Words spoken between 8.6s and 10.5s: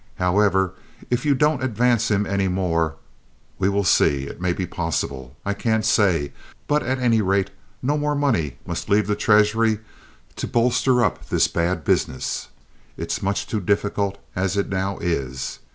must leave the treasury to